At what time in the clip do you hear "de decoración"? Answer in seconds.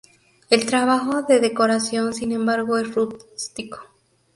1.29-2.15